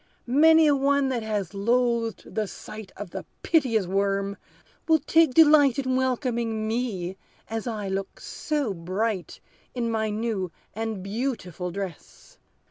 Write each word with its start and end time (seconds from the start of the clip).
"Many 0.25 0.65
a 0.65 0.75
one 0.75 1.09
that 1.09 1.21
has 1.21 1.53
loathed 1.53 2.33
the 2.33 2.47
sight 2.47 2.91
Of 2.97 3.11
the 3.11 3.23
piteous 3.43 3.85
worm, 3.85 4.35
will 4.87 4.97
take 4.97 5.35
delight 5.35 5.77
In 5.77 5.95
welcoming 5.95 6.67
me, 6.67 7.17
as 7.47 7.67
I 7.67 7.87
look 7.87 8.19
so 8.19 8.73
bright 8.73 9.39
In 9.75 9.91
my 9.91 10.09
new 10.09 10.51
and 10.73 11.03
beautiful 11.03 11.69
dress. 11.69 12.39